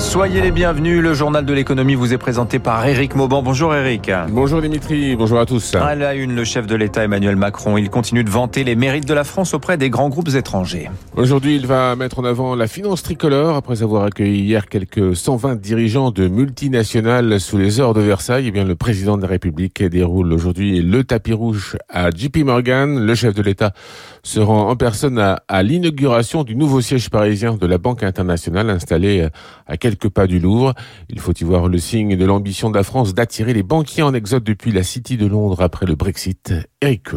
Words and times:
Soyez 0.00 0.40
les 0.40 0.50
bienvenus. 0.50 1.02
Le 1.02 1.12
journal 1.12 1.44
de 1.44 1.52
l'économie 1.52 1.94
vous 1.94 2.14
est 2.14 2.18
présenté 2.18 2.58
par 2.58 2.84
Eric 2.86 3.14
Mauban. 3.14 3.42
Bonjour 3.42 3.74
Eric. 3.74 4.10
Bonjour 4.30 4.62
Dimitri, 4.62 5.14
bonjour 5.14 5.38
à 5.38 5.44
tous. 5.44 5.74
À 5.74 5.94
la 5.94 6.14
une, 6.14 6.34
le 6.34 6.42
chef 6.42 6.66
de 6.66 6.74
l'État 6.74 7.04
Emmanuel 7.04 7.36
Macron, 7.36 7.76
il 7.76 7.90
continue 7.90 8.24
de 8.24 8.30
vanter 8.30 8.64
les 8.64 8.76
mérites 8.76 9.06
de 9.06 9.12
la 9.12 9.24
France 9.24 9.52
auprès 9.52 9.76
des 9.76 9.90
grands 9.90 10.08
groupes 10.08 10.30
étrangers. 10.34 10.90
Aujourd'hui, 11.16 11.54
il 11.54 11.66
va 11.66 11.96
mettre 11.96 12.18
en 12.18 12.24
avant 12.24 12.54
la 12.54 12.66
finance 12.66 13.02
tricolore 13.02 13.54
après 13.56 13.82
avoir 13.82 14.04
accueilli 14.04 14.40
hier 14.40 14.66
quelques 14.68 15.14
120 15.14 15.60
dirigeants 15.60 16.10
de 16.10 16.28
multinationales 16.28 17.38
sous 17.38 17.58
les 17.58 17.78
ors 17.78 17.92
de 17.92 18.00
Versailles. 18.00 18.46
Eh 18.48 18.50
bien, 18.50 18.64
le 18.64 18.76
président 18.76 19.18
de 19.18 19.22
la 19.22 19.28
République 19.28 19.84
déroule 19.84 20.32
aujourd'hui 20.32 20.80
le 20.80 21.04
tapis 21.04 21.34
rouge 21.34 21.76
à 21.90 22.10
JP 22.10 22.38
Morgan. 22.38 23.04
Le 23.04 23.14
chef 23.14 23.34
de 23.34 23.42
l'État 23.42 23.74
se 24.22 24.40
rend 24.40 24.70
en 24.70 24.76
personne 24.76 25.18
à, 25.18 25.42
à 25.46 25.62
l'inauguration 25.62 26.42
du 26.42 26.56
nouveau 26.56 26.80
siège 26.80 27.10
parisien 27.10 27.54
de 27.54 27.66
la 27.66 27.76
Banque 27.76 28.02
internationale 28.02 28.70
installé 28.70 29.28
à 29.66 29.76
quelques 29.76 29.89
pas 29.96 30.26
du 30.26 30.38
Louvre. 30.38 30.74
Il 31.08 31.20
faut 31.20 31.32
y 31.32 31.44
voir 31.44 31.68
le 31.68 31.78
signe 31.78 32.16
de 32.16 32.24
l'ambition 32.24 32.70
de 32.70 32.76
la 32.76 32.82
France 32.82 33.14
d'attirer 33.14 33.52
les 33.52 33.62
banquiers 33.62 34.02
en 34.02 34.14
exode 34.14 34.44
depuis 34.44 34.72
la 34.72 34.82
City 34.82 35.16
de 35.16 35.26
Londres 35.26 35.62
après 35.62 35.86
le 35.86 35.94
Brexit. 35.94 36.52
Eric. 36.80 37.08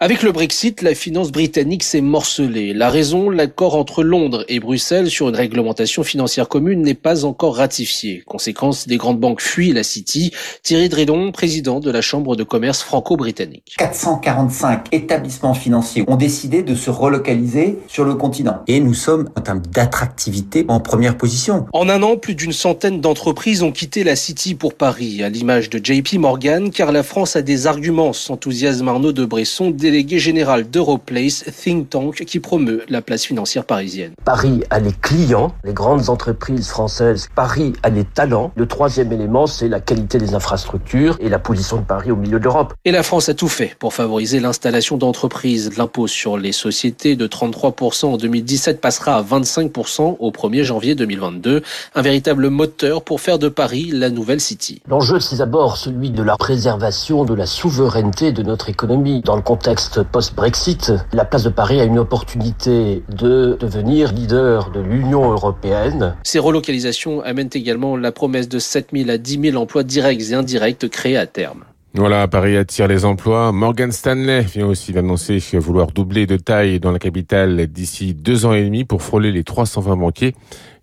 Avec 0.00 0.22
le 0.22 0.30
Brexit, 0.30 0.80
la 0.82 0.94
finance 0.94 1.32
britannique 1.32 1.82
s'est 1.82 2.00
morcelée. 2.00 2.72
La 2.72 2.88
raison, 2.88 3.30
l'accord 3.30 3.74
entre 3.74 4.04
Londres 4.04 4.44
et 4.46 4.60
Bruxelles 4.60 5.10
sur 5.10 5.28
une 5.28 5.34
réglementation 5.34 6.04
financière 6.04 6.48
commune 6.48 6.82
n'est 6.82 6.94
pas 6.94 7.24
encore 7.24 7.56
ratifié. 7.56 8.22
Conséquence, 8.24 8.86
les 8.86 8.96
grandes 8.96 9.18
banques 9.18 9.40
fuient 9.40 9.72
la 9.72 9.82
City. 9.82 10.30
Thierry 10.62 10.88
Dredon, 10.88 11.32
président 11.32 11.80
de 11.80 11.90
la 11.90 12.00
Chambre 12.00 12.36
de 12.36 12.44
commerce 12.44 12.80
franco-britannique. 12.84 13.74
445 13.76 14.86
établissements 14.92 15.52
financiers 15.52 16.04
ont 16.06 16.14
décidé 16.14 16.62
de 16.62 16.76
se 16.76 16.90
relocaliser 16.90 17.80
sur 17.88 18.04
le 18.04 18.14
continent. 18.14 18.62
Et 18.68 18.78
nous 18.78 18.94
sommes, 18.94 19.28
en 19.36 19.40
termes 19.40 19.62
d'attractivité, 19.62 20.64
en 20.68 20.78
première 20.78 21.18
position. 21.18 21.66
En 21.72 21.88
un 21.88 22.04
an, 22.04 22.16
plus 22.16 22.36
d'une 22.36 22.52
centaine 22.52 23.00
d'entreprises 23.00 23.64
ont 23.64 23.72
quitté 23.72 24.04
la 24.04 24.14
City 24.14 24.54
pour 24.54 24.74
Paris, 24.74 25.24
à 25.24 25.28
l'image 25.28 25.70
de 25.70 25.84
JP 25.84 26.20
Morgan, 26.20 26.70
car 26.70 26.92
la 26.92 27.02
France 27.02 27.34
a 27.34 27.42
des 27.42 27.66
arguments, 27.66 28.12
s'enthousiasme 28.12 28.86
Arnaud 28.86 29.10
de 29.10 29.24
Bresson, 29.24 29.70
délégué 29.90 30.18
général 30.18 30.68
d'Europlace, 30.68 31.44
think 31.62 31.88
tank 31.88 32.16
qui 32.26 32.40
promeut 32.40 32.82
la 32.90 33.00
place 33.00 33.24
financière 33.24 33.64
parisienne. 33.64 34.12
Paris 34.22 34.62
a 34.68 34.80
les 34.80 34.92
clients, 34.92 35.54
les 35.64 35.72
grandes 35.72 36.10
entreprises 36.10 36.68
françaises. 36.68 37.30
Paris 37.34 37.72
a 37.82 37.88
les 37.88 38.04
talents. 38.04 38.52
Le 38.54 38.66
troisième 38.66 39.10
élément, 39.12 39.46
c'est 39.46 39.68
la 39.68 39.80
qualité 39.80 40.18
des 40.18 40.34
infrastructures 40.34 41.16
et 41.20 41.30
la 41.30 41.38
position 41.38 41.78
de 41.78 41.84
Paris 41.84 42.10
au 42.10 42.16
milieu 42.16 42.38
de 42.38 42.44
l'Europe. 42.44 42.74
Et 42.84 42.90
la 42.90 43.02
France 43.02 43.30
a 43.30 43.34
tout 43.34 43.48
fait 43.48 43.74
pour 43.78 43.94
favoriser 43.94 44.40
l'installation 44.40 44.98
d'entreprises. 44.98 45.78
L'impôt 45.78 46.06
sur 46.06 46.36
les 46.36 46.52
sociétés 46.52 47.16
de 47.16 47.26
33% 47.26 48.06
en 48.06 48.16
2017 48.18 48.82
passera 48.82 49.16
à 49.16 49.22
25% 49.22 50.16
au 50.18 50.30
1er 50.30 50.64
janvier 50.64 50.94
2022. 50.96 51.62
Un 51.94 52.02
véritable 52.02 52.50
moteur 52.50 53.02
pour 53.02 53.22
faire 53.22 53.38
de 53.38 53.48
Paris 53.48 53.90
la 53.90 54.10
nouvelle 54.10 54.40
City. 54.40 54.82
L'enjeu, 54.86 55.18
c'est 55.18 55.36
d'abord 55.36 55.78
celui 55.78 56.10
de 56.10 56.22
la 56.22 56.36
préservation 56.36 57.24
de 57.24 57.32
la 57.32 57.46
souveraineté 57.46 58.32
de 58.32 58.42
notre 58.42 58.68
économie. 58.68 59.22
Dans 59.24 59.36
le 59.36 59.42
contexte 59.42 59.77
post-Brexit, 60.10 60.92
la 61.12 61.24
place 61.24 61.44
de 61.44 61.50
Paris 61.50 61.80
a 61.80 61.84
une 61.84 61.98
opportunité 61.98 63.02
de 63.08 63.56
devenir 63.60 64.12
leader 64.12 64.70
de 64.70 64.80
l'Union 64.80 65.30
européenne. 65.30 66.16
Ces 66.24 66.38
relocalisations 66.38 67.20
amènent 67.22 67.50
également 67.52 67.96
la 67.96 68.12
promesse 68.12 68.48
de 68.48 68.58
7 68.58 68.88
000 68.92 69.10
à 69.10 69.18
10 69.18 69.50
000 69.50 69.62
emplois 69.62 69.84
directs 69.84 70.30
et 70.30 70.34
indirects 70.34 70.88
créés 70.88 71.16
à 71.16 71.26
terme. 71.26 71.64
Voilà, 71.94 72.28
Paris 72.28 72.56
attire 72.56 72.86
les 72.86 73.04
emplois. 73.04 73.50
Morgan 73.50 73.90
Stanley 73.90 74.42
vient 74.42 74.66
aussi 74.66 74.92
d'annoncer 74.92 75.40
vouloir 75.54 75.88
doubler 75.88 76.26
de 76.26 76.36
taille 76.36 76.80
dans 76.80 76.92
la 76.92 76.98
capitale 76.98 77.66
d'ici 77.66 78.14
deux 78.14 78.44
ans 78.44 78.52
et 78.52 78.62
demi 78.62 78.84
pour 78.84 79.02
frôler 79.02 79.32
les 79.32 79.42
320 79.42 79.96
banquiers. 79.96 80.34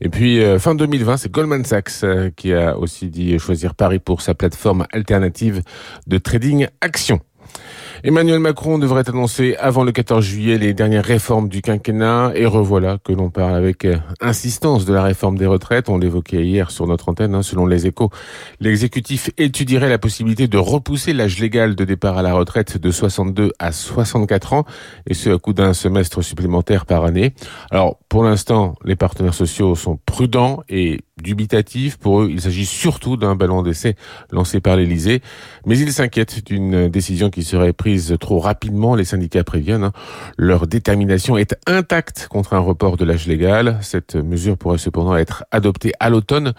Et 0.02 0.10
puis, 0.10 0.44
euh, 0.44 0.58
fin 0.58 0.74
2020, 0.74 1.18
c'est 1.18 1.32
Goldman 1.32 1.64
Sachs 1.64 2.04
euh, 2.04 2.32
qui 2.36 2.54
a 2.54 2.78
aussi 2.78 3.10
dit 3.10 3.38
choisir 3.40 3.76
Paris 3.76 4.00
pour 4.00 4.22
sa 4.22 4.34
plateforme 4.34 4.88
alternative 4.92 5.62
de 6.08 6.18
trading 6.18 6.68
action. 6.82 7.20
Emmanuel 8.04 8.40
Macron 8.40 8.78
devrait 8.78 9.08
annoncer 9.10 9.56
avant 9.58 9.84
le 9.84 9.92
14 9.92 10.24
juillet 10.24 10.58
les 10.58 10.74
dernières 10.74 11.06
réformes 11.06 11.48
du 11.48 11.62
quinquennat 11.62 12.32
et 12.36 12.46
revoilà 12.46 12.98
que 13.04 13.14
l'on 13.14 13.30
parle 13.30 13.56
avec 13.56 13.86
euh, 13.86 13.98
insistance 14.20 14.86
de 14.86 14.94
la 14.94 15.02
réforme 15.02 15.38
des 15.38 15.46
retraites. 15.46 15.88
On 15.90 15.98
l'évoquait 15.98 16.46
hier 16.46 16.72
sur 16.72 16.88
notre 16.88 17.10
antenne. 17.10 17.36
Hein, 17.36 17.42
selon 17.42 17.66
les 17.66 17.88
échos, 17.88 18.10
l'exécutif 18.60 19.30
étudierait 19.38 19.90
la 19.90 19.98
possibilité 19.98 20.48
de 20.48 20.58
repousser 20.58 21.14
l'âge 21.14 21.40
légal 21.40 21.76
de 21.76 21.86
départ 21.86 22.18
à 22.18 22.22
la 22.22 22.34
retraite 22.34 22.78
de 22.78 22.92
62 22.92 23.52
à 23.60 23.72
64 23.72 24.54
ans 24.54 24.66
et 25.08 25.14
ce 25.14 25.30
à 25.30 25.38
coup 25.38 25.54
d'un 25.54 25.74
semestre 25.74 26.22
supplémentaire 26.22 26.86
par 26.86 27.06
année. 27.06 27.34
Alors 27.72 27.98
pour 28.10 28.24
l'instant, 28.24 28.76
les 28.84 28.96
partenaires 28.96 29.34
sociaux 29.34 29.76
sont 29.76 30.00
prudents 30.06 30.64
et 30.70 31.02
dubitatifs. 31.22 31.98
Pour 31.98 32.22
eux, 32.22 32.30
il 32.32 32.42
s'agit 32.42 32.66
surtout 32.66 33.18
d'un 33.18 33.36
ballon 33.36 33.64
d'essai 33.64 33.96
lancé 34.32 34.60
par 34.60 34.76
l'Élysée, 34.76 35.22
mais 35.66 35.78
ils 35.78 35.92
s'inquiètent 35.92 36.46
d'une 36.46 36.90
décision 36.90 37.30
qui 37.30 37.44
serait 37.44 37.74
prise 37.74 37.85
trop 38.20 38.40
rapidement. 38.40 38.96
Les 38.96 39.06
syndicats 39.06 39.44
préviennent. 39.44 39.86
Hein. 39.86 39.94
Leur 40.38 40.68
détermination 40.68 41.38
est 41.38 41.56
intacte 41.68 42.28
contre 42.30 42.54
un 42.54 42.60
report 42.60 42.98
de 42.98 43.06
l'âge 43.06 43.28
légal. 43.28 43.78
Cette 43.82 44.16
mesure 44.16 44.58
pourrait 44.58 44.78
cependant 44.78 45.16
être 45.16 45.46
adoptée 45.52 45.94
à 46.00 46.10
l'automne 46.10 46.54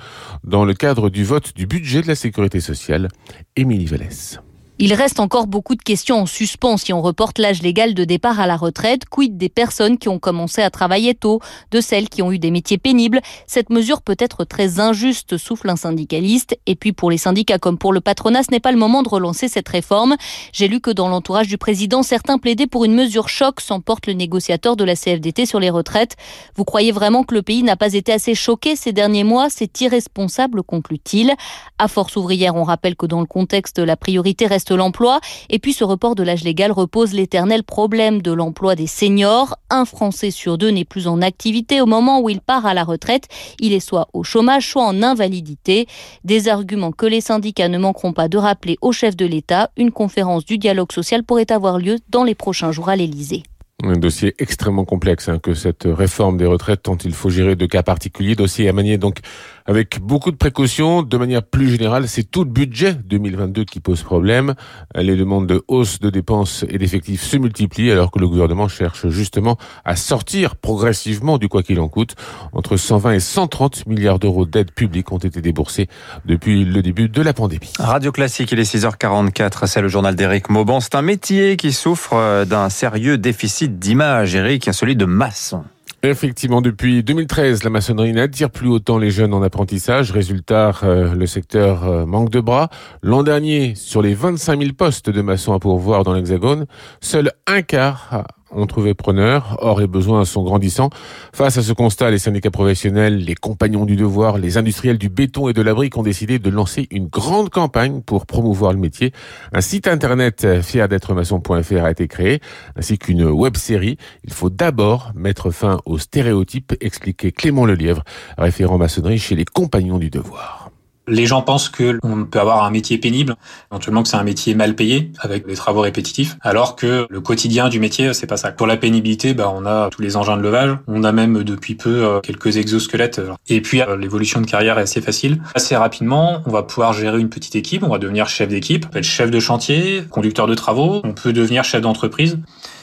dans 0.44 0.65
le 0.65 0.75
cadre 0.75 1.10
du 1.10 1.25
vote 1.25 1.54
du 1.54 1.66
budget 1.66 2.03
de 2.03 2.09
la 2.09 2.15
sécurité 2.15 2.60
sociale. 2.60 3.09
Émilie 3.56 3.86
Vallès. 3.86 4.41
Il 4.78 4.92
reste 4.92 5.20
encore 5.20 5.47
beaucoup 5.47 5.75
de 5.75 5.81
questions 5.81 6.20
en 6.20 6.26
suspens 6.26 6.76
si 6.76 6.92
on 6.92 7.00
reporte 7.00 7.38
l'âge 7.38 7.62
légal 7.62 7.94
de 7.94 8.04
départ 8.04 8.41
à 8.41 8.47
la 8.47 8.59
retraite. 8.59 9.06
Quid 9.09 9.38
des 9.38 9.48
personnes 9.48 9.97
qui 9.97 10.10
ont 10.10 10.19
commencé 10.19 10.60
à 10.60 10.69
travailler 10.69 11.14
tôt, 11.14 11.41
de 11.70 11.81
celles 11.81 12.10
qui 12.10 12.20
ont 12.20 12.31
eu 12.31 12.38
des 12.38 12.50
métiers 12.50 12.76
pénibles? 12.76 13.22
Cette 13.47 13.70
mesure 13.70 14.03
peut 14.03 14.16
être 14.19 14.44
très 14.44 14.78
injuste, 14.78 15.38
souffle 15.38 15.70
un 15.70 15.76
syndicaliste. 15.76 16.59
Et 16.66 16.75
puis 16.75 16.92
pour 16.92 17.10
les 17.10 17.16
syndicats 17.16 17.59
comme 17.59 17.78
pour 17.78 17.94
le 17.94 18.03
patronat, 18.03 18.42
ce 18.42 18.50
n'est 18.50 18.60
pas 18.60 18.70
le 18.70 18.76
moment 18.76 19.03
de 19.03 19.09
relancer 19.09 19.48
cette 19.48 19.66
réforme. 19.66 20.16
J'ai 20.53 20.69
lu 20.69 20.81
que 20.81 20.91
dans 20.91 21.09
l'entourage 21.09 21.48
du 21.48 21.56
président, 21.56 22.03
certains 22.03 22.36
plaidaient 22.36 22.66
pour 22.66 22.84
une 22.84 22.94
mesure 22.94 23.31
choc, 23.31 23.62
s'emporte 23.62 24.06
le 24.06 24.12
négociateur 24.12 24.76
de 24.76 24.84
la 24.84 24.94
CFDT 24.94 25.47
sur 25.47 25.59
les 25.59 25.70
retraites. 25.70 26.16
Vous 26.54 26.65
croyez 26.65 26.92
vraiment 26.92 27.25
que 27.25 27.34
le 27.34 27.41
pays 27.41 27.62
n'a 27.62 27.76
pas 27.76 27.94
été 27.94 28.12
assez 28.12 28.34
choqué 28.34 28.76
ces 28.76 28.92
derniers 28.92 29.25
mois? 29.25 29.48
C'est 29.48 29.81
irresponsable, 29.81 30.62
conclut-il. 30.62 31.32
À 31.78 31.88
force 31.88 32.16
ouvrière, 32.16 32.56
on 32.56 32.62
rappelle 32.62 32.94
que 32.94 33.06
dans 33.06 33.20
le 33.20 33.26
contexte, 33.26 33.78
la 33.78 33.97
priorité 33.97 34.47
reste 34.47 34.66
l'emploi. 34.75 35.21
Et 35.50 35.59
puis 35.59 35.72
ce 35.72 35.84
report 35.84 36.15
de 36.15 36.22
l'âge 36.22 36.44
légal 36.44 36.72
repose 36.72 37.12
l'éternel 37.12 37.62
problème 37.62 38.22
de 38.22 38.32
l'emploi 38.32 38.75
des 38.75 38.87
seniors. 38.87 39.56
Un 39.71 39.84
Français 39.84 40.31
sur 40.31 40.59
deux 40.59 40.71
n'est 40.71 40.84
plus 40.84 41.09
en 41.09 41.22
activité 41.22 41.81
au 41.81 41.87
moment 41.87 42.21
où 42.21 42.28
il 42.28 42.41
part 42.41 42.66
à 42.66 42.75
la 42.75 42.84
retraite. 42.84 43.28
Il 43.60 43.72
est 43.72 43.81
soit 43.81 44.09
au 44.12 44.22
chômage, 44.22 44.69
soit 44.69 44.84
en 44.84 45.03
invalidité. 45.03 45.87
Des 46.25 46.49
arguments 46.49 46.93
que 46.93 47.06
les 47.06 47.21
syndicats 47.21 47.69
ne 47.69 47.78
manqueront 47.78 48.12
pas 48.12 48.28
de 48.28 48.38
rappeler 48.38 48.77
au 48.81 48.93
chef 48.93 49.16
de 49.16 49.27
l'État. 49.27 49.71
Une 49.77 49.93
conférence 49.93 50.44
du 50.44 50.59
dialogue 50.59 50.93
social 50.93 51.22
pourrait 51.22 51.53
avoir 51.53 51.78
lieu 51.78 51.98
dans 52.09 52.25
les 52.25 52.34
prochains 52.34 52.72
jours 52.72 52.88
à 52.88 52.97
l'Élysée. 52.97 53.43
Un 53.84 53.98
dossier 53.98 54.34
extrêmement 54.38 54.87
complexe 54.87 55.28
hein, 55.28 55.38
que 55.38 55.53
cette 55.53 55.84
réforme 55.87 56.38
des 56.38 56.47
retraites, 56.47 56.84
tant 56.84 56.97
il 57.04 57.12
faut 57.12 57.28
gérer 57.28 57.56
de 57.56 57.66
cas 57.66 57.82
particuliers, 57.82 58.34
dossier 58.34 58.70
à 58.70 58.72
manier 58.72 58.97
donc 58.97 59.19
avec 59.66 60.00
beaucoup 60.00 60.31
de 60.31 60.37
précautions. 60.37 61.03
De 61.03 61.19
manière 61.19 61.42
plus 61.42 61.69
générale, 61.69 62.09
c'est 62.09 62.22
tout 62.22 62.44
le 62.44 62.50
budget 62.50 62.94
2022 62.94 63.65
qui 63.65 63.81
pose 63.81 64.03
problème. 64.03 64.54
Les 64.94 65.15
demandes 65.15 65.47
de 65.47 65.62
hausse 65.69 66.00
de 66.00 66.09
dépenses 66.09 66.65
et 66.70 66.78
d'effectifs 66.78 67.22
se 67.22 67.36
multiplient 67.36 67.91
alors 67.91 68.10
que 68.10 68.19
le 68.19 68.26
gouvernement 68.28 68.66
cherche 68.66 69.09
justement 69.09 69.59
à 69.84 69.94
sortir 69.94 70.56
progressivement 70.56 71.36
du 71.36 71.48
quoi 71.50 71.62
qu'il 71.62 71.78
en 71.78 71.88
coûte. 71.88 72.15
Entre 72.54 72.78
120 72.78 73.12
et 73.12 73.20
130 73.20 73.86
milliards 73.86 74.19
d'euros 74.19 74.47
d'aides 74.47 74.72
publiques 74.72 75.12
ont 75.12 75.19
été 75.19 75.42
déboursés 75.42 75.86
depuis 76.25 76.65
le 76.65 76.81
début 76.81 77.10
de 77.10 77.20
la 77.20 77.34
pandémie. 77.34 77.75
Radio 77.78 78.10
Classique, 78.10 78.53
il 78.53 78.59
est 78.59 78.75
6h44, 78.75 79.66
c'est 79.66 79.82
le 79.82 79.88
journal 79.88 80.16
d'Éric 80.16 80.48
Mauban. 80.48 80.81
C'est 80.81 80.94
un 80.94 81.03
métier 81.03 81.59
qui 81.59 81.75
souffre 81.75 82.44
d'un 82.47 82.70
sérieux 82.70 83.19
déficit 83.19 83.66
d'image, 83.69 84.34
Éric, 84.34 84.69
celui 84.72 84.97
de 84.97 85.04
maçon. 85.04 85.65
Effectivement, 86.03 86.60
depuis 86.60 87.03
2013, 87.03 87.65
la 87.65 87.71
maçonnerie 87.71 88.13
n'attire 88.13 88.51
plus 88.51 88.68
autant 88.68 88.98
les 88.98 89.10
jeunes 89.10 89.34
en 89.34 89.42
apprentissage. 89.42 90.13
Résultat, 90.13 90.72
euh, 90.83 91.15
le 91.15 91.27
secteur 91.27 91.84
euh, 91.84 92.07
manque 92.07 92.30
de 92.30 92.41
bras. 92.41 92.68
L'an 93.03 93.22
dernier, 93.22 93.74
sur 93.74 94.03
les 94.03 94.15
25 94.15 94.60
000 94.60 94.72
postes 94.74 95.10
de 95.10 95.22
maçons 95.22 95.53
à 95.53 95.59
pourvoir 95.59 96.04
dans 96.04 96.13
l'Hexagone, 96.13 96.66
seul 97.01 97.33
un 97.47 97.63
quart 97.63 98.24
ont 98.51 98.66
trouvé 98.66 98.95
preneur. 98.95 99.57
Or, 99.60 99.81
les 99.81 99.87
besoins 99.87 100.25
sont 100.25 100.43
grandissants. 100.43 100.91
Face 101.33 101.59
à 101.59 101.63
ce 101.63 101.72
constat, 101.72 102.10
les 102.10 102.19
syndicats 102.19 102.51
professionnels, 102.51 103.19
les 103.19 103.34
compagnons 103.34 103.84
du 103.84 103.97
devoir, 103.97 104.39
les 104.39 104.57
industriels 104.57 104.98
du 104.98 105.09
béton 105.09 105.48
et 105.48 105.53
de 105.53 105.63
la 105.63 105.75
brique 105.75 105.97
ont 105.97 106.03
décidé 106.03 106.39
de 106.39 106.51
lancer 106.51 106.87
une 106.91 107.07
grande 107.07 107.51
campagne 107.51 108.03
pour 108.03 108.27
promouvoir 108.27 108.72
le 108.72 108.78
métier. 108.78 109.13
Un 109.53 109.60
site 109.60 109.89
internet 109.89 110.63
fier 110.63 110.89
d'être 110.89 111.15
maçon.fr 111.15 111.84
a 111.84 111.91
été 111.91 112.09
créé, 112.09 112.41
ainsi 112.77 112.98
qu'une 112.98 113.25
web 113.25 113.57
série. 113.57 113.97
Il 114.25 114.33
faut 114.33 114.51
d'abord 114.51 115.13
mettre 115.15 115.51
fin 115.51 115.81
aux 115.84 115.99
stéréotypes, 115.99 116.75
expliquait 116.81 117.33
Clément 117.33 117.66
Lelièvre, 117.66 118.04
référent 118.39 118.78
maçonnerie 118.78 119.19
chez 119.19 119.34
les 119.34 119.45
compagnons 119.45 119.99
du 119.99 120.10
devoir. 120.10 120.66
Les 121.08 121.26
gens 121.26 121.42
pensent 121.42 121.68
que 121.68 121.98
on 122.03 122.24
peut 122.24 122.41
avoir 122.41 122.64
un 122.64 122.70
métier 122.70 122.98
pénible, 122.98 123.36
éventuellement 123.70 124.03
que 124.03 124.08
c'est 124.08 124.16
un 124.16 124.24
métier 124.24 124.54
mal 124.54 124.74
payé 124.74 125.12
avec 125.20 125.47
des 125.47 125.54
travaux 125.54 125.80
répétitifs, 125.80 126.36
alors 126.41 126.74
que 126.74 127.06
le 127.08 127.20
quotidien 127.20 127.68
du 127.68 127.78
métier, 127.78 128.12
c'est 128.12 128.26
pas 128.26 128.36
ça. 128.36 128.50
Pour 128.50 128.66
la 128.66 128.76
pénibilité, 128.76 129.32
bah, 129.32 129.53
on 129.54 129.66
a 129.66 129.88
tous 129.91 130.03
les 130.03 130.16
engins 130.16 130.36
de 130.36 130.42
levage, 130.42 130.76
on 130.88 131.04
a 131.04 131.12
même 131.12 131.44
depuis 131.44 131.76
peu 131.76 132.04
euh, 132.04 132.20
quelques 132.20 132.56
exosquelettes. 132.56 133.20
Et 133.48 133.60
puis 133.60 133.82
euh, 133.82 133.97
l'évolution 133.97 134.41
de 134.41 134.47
carrière 134.47 134.78
est 134.78 134.82
assez 134.82 135.00
facile. 135.00 135.41
Assez 135.54 135.76
rapidement, 135.76 136.42
on 136.47 136.50
va 136.50 136.62
pouvoir 136.64 136.92
gérer 136.92 137.20
une 137.20 137.30
petite 137.30 137.54
équipe, 137.54 137.84
on 137.84 137.88
va 137.88 137.98
devenir 137.98 138.28
chef 138.28 138.48
d'équipe, 138.48 138.86
être 138.94 139.04
chef 139.04 139.30
de 139.30 139.38
chantier, 139.38 140.04
conducteur 140.10 140.47
de 140.47 140.54
travaux, 140.54 141.03
on 141.04 141.12
peut 141.12 141.32
devenir 141.32 141.62
chef 141.62 141.82
d'entreprise. 141.82 142.38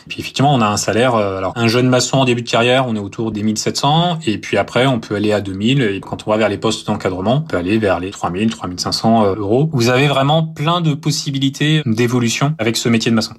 Puis 0.07 0.19
effectivement, 0.19 0.53
on 0.53 0.61
a 0.61 0.67
un 0.67 0.77
salaire. 0.77 1.15
Euh, 1.15 1.37
alors, 1.37 1.53
un 1.55 1.67
jeune 1.67 1.87
maçon 1.87 2.17
en 2.17 2.25
début 2.25 2.41
de 2.41 2.49
carrière, 2.49 2.87
on 2.87 2.95
est 2.95 2.99
autour 2.99 3.31
des 3.31 3.43
1700. 3.43 4.19
Et 4.25 4.37
puis 4.37 4.57
après, 4.57 4.85
on 4.85 4.99
peut 4.99 5.15
aller 5.15 5.31
à 5.31 5.41
2000. 5.41 5.81
Et 5.81 5.99
quand 5.99 6.27
on 6.27 6.31
va 6.31 6.37
vers 6.37 6.49
les 6.49 6.57
postes 6.57 6.87
d'encadrement, 6.87 7.37
on 7.37 7.47
peut 7.47 7.57
aller 7.57 7.77
vers 7.77 7.99
les 7.99 8.11
3000, 8.11 8.49
3500 8.49 9.25
euh, 9.25 9.35
euros. 9.35 9.69
Vous 9.73 9.89
avez 9.89 10.07
vraiment 10.07 10.43
plein 10.43 10.81
de 10.81 10.93
possibilités 10.93 11.81
d'évolution 11.85 12.55
avec 12.57 12.77
ce 12.77 12.89
métier 12.89 13.11
de 13.11 13.15
maçon. 13.15 13.33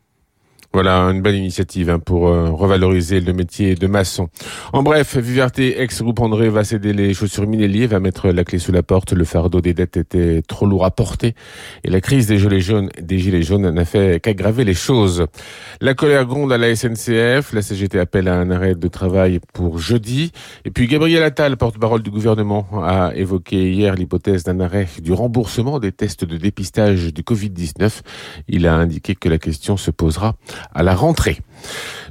Voilà 0.75 1.03
une 1.03 1.23
belle 1.23 1.37
initiative 1.37 1.89
hein, 1.89 2.01
pour 2.01 2.27
euh, 2.27 2.51
revaloriser 2.51 3.21
le 3.21 3.33
métier 3.33 3.77
de 3.77 3.87
maçon. 3.87 4.29
En 4.73 4.83
bref, 4.83 5.17
Viverté, 5.17 5.81
ex-groupe 5.81 6.19
André, 6.19 6.49
va 6.49 6.65
céder 6.65 6.93
les 6.93 7.15
chaussures 7.15 7.47
Minelli, 7.47 7.87
va 7.87 8.01
mettre 8.01 8.31
la 8.31 8.43
clé 8.43 8.59
sous 8.59 8.73
la 8.73 8.83
porte. 8.83 9.13
Le 9.13 9.25
fardeau 9.25 9.61
des 9.61 9.73
dettes 9.73 9.97
était 9.97 10.43
trop 10.43 10.67
lourd 10.67 10.85
à 10.85 10.91
porter 10.91 11.37
et 11.85 11.91
la 11.91 12.01
crise 12.01 12.27
des 12.27 12.39
gilets 12.39 12.59
jaunes, 12.59 12.91
des 13.01 13.21
gilets 13.21 13.43
jaunes 13.45 13.71
n'a 13.71 13.85
fait 13.85 14.19
qu'aggraver 14.21 14.65
les 14.65 14.75
choses. 14.75 15.27
La 15.81 15.95
colère 15.95 16.27
gronde 16.27 16.53
à 16.53 16.59
la 16.59 16.75
SNCF. 16.75 17.53
La 17.53 17.63
CGT 17.63 18.01
appelle 18.01 18.27
à 18.27 18.35
un 18.35 18.51
arrêt 18.51 18.75
de 18.75 18.89
travail 18.89 19.39
pour 19.53 19.79
jeudi. 19.79 20.33
Et 20.65 20.73
puis 20.73 20.89
Gabriel 20.89 21.23
Attal, 21.23 21.57
porte-parole 21.57 22.03
du 22.03 22.11
gouvernement, 22.11 22.67
a 22.83 23.13
évoqué 23.15 23.71
hier 23.71 23.95
l'hypothèse 23.95 24.43
d'un 24.43 24.59
arrêt 24.59 24.89
du 25.01 25.13
remboursement 25.13 25.79
des 25.79 25.93
tests 25.93 26.25
de 26.25 26.37
dépistage 26.37 27.15
du 27.15 27.23
Covid-19. 27.23 28.01
Il 28.49 28.67
a 28.67 28.75
indiqué 28.75 29.15
que 29.15 29.29
la 29.29 29.39
question 29.39 29.77
se 29.77 29.93
posera 29.93 30.35
à 30.75 30.83
la 30.83 30.95
rentrée. 30.95 31.39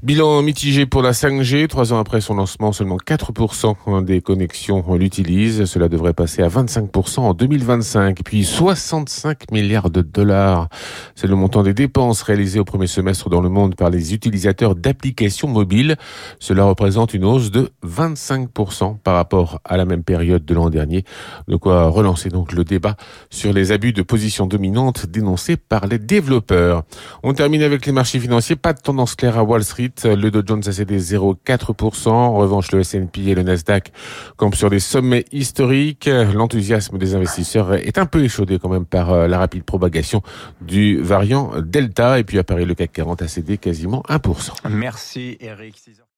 Bilan 0.03 0.41
mitigé 0.41 0.85
pour 0.85 1.01
la 1.01 1.11
5G. 1.11 1.67
Trois 1.67 1.93
ans 1.93 1.99
après 1.99 2.19
son 2.19 2.35
lancement, 2.35 2.73
seulement 2.73 2.97
4% 2.97 4.03
des 4.03 4.21
connexions 4.21 4.83
l'utilisent. 4.95 5.65
Cela 5.65 5.87
devrait 5.87 6.13
passer 6.13 6.41
à 6.41 6.49
25% 6.49 7.19
en 7.21 7.33
2025. 7.33 8.19
Puis 8.23 8.43
65 8.43 9.51
milliards 9.51 9.89
de 9.89 10.01
dollars. 10.01 10.67
C'est 11.15 11.27
le 11.27 11.35
montant 11.35 11.63
des 11.63 11.73
dépenses 11.73 12.21
réalisées 12.21 12.59
au 12.59 12.65
premier 12.65 12.87
semestre 12.87 13.29
dans 13.29 13.39
le 13.41 13.49
monde 13.49 13.75
par 13.75 13.89
les 13.89 14.13
utilisateurs 14.13 14.75
d'applications 14.75 15.47
mobiles. 15.47 15.95
Cela 16.39 16.65
représente 16.65 17.13
une 17.13 17.23
hausse 17.23 17.51
de 17.51 17.69
25% 17.85 18.97
par 18.99 19.15
rapport 19.15 19.59
à 19.63 19.77
la 19.77 19.85
même 19.85 20.03
période 20.03 20.43
de 20.43 20.53
l'an 20.53 20.69
dernier. 20.69 21.05
De 21.47 21.55
quoi 21.55 21.87
relancer 21.87 22.29
donc 22.29 22.51
le 22.51 22.63
débat 22.63 22.97
sur 23.29 23.53
les 23.53 23.71
abus 23.71 23.93
de 23.93 24.01
position 24.01 24.47
dominante 24.47 25.05
dénoncés 25.05 25.55
par 25.55 25.87
les 25.87 25.99
développeurs. 25.99 26.83
On 27.23 27.33
termine 27.33 27.61
avec 27.61 27.85
les 27.85 27.91
marchés 27.91 28.19
financiers. 28.19 28.55
Pas 28.55 28.73
de 28.73 28.81
tendance 28.81 29.15
claire 29.15 29.37
à 29.37 29.42
Wall 29.43 29.63
Street. 29.63 29.93
Le 30.03 30.29
Dow 30.29 30.41
Jones 30.45 30.63
a 30.65 30.71
cédé 30.71 30.97
0,4%. 30.97 32.09
En 32.09 32.35
revanche, 32.35 32.71
le 32.71 32.79
S&P 32.81 33.21
et 33.21 33.35
le 33.35 33.43
Nasdaq 33.43 33.91
campent 34.37 34.55
sur 34.55 34.69
des 34.69 34.79
sommets 34.79 35.25
historiques. 35.31 36.09
L'enthousiasme 36.33 36.97
des 36.97 37.15
investisseurs 37.15 37.73
est 37.73 37.97
un 37.97 38.05
peu 38.05 38.23
échaudé 38.23 38.59
quand 38.59 38.69
même 38.69 38.85
par 38.85 39.11
euh, 39.11 39.27
la 39.27 39.37
rapide 39.37 39.63
propagation 39.63 40.21
du 40.61 41.01
variant 41.01 41.51
Delta. 41.61 42.19
Et 42.19 42.23
puis 42.23 42.39
à 42.39 42.43
Paris, 42.43 42.65
le 42.65 42.75
CAC 42.75 42.91
40 42.93 43.21
a 43.21 43.27
cédé 43.27 43.57
quasiment 43.57 44.03
1%. 44.09 44.69
Merci 44.69 45.37
Eric. 45.39 45.75